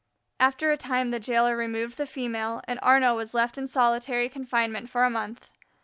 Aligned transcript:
After 0.39 0.71
a 0.71 0.77
time 0.77 1.11
the 1.11 1.19
jailer 1.19 1.55
removed 1.55 1.99
the 1.99 2.07
female, 2.07 2.63
and 2.67 2.79
Arnaux 2.81 3.15
was 3.15 3.35
left 3.35 3.55
in 3.55 3.67
solitary 3.67 4.29
confinement 4.29 4.89
for 4.89 5.03
a 5.03 5.11
month. 5.11 5.51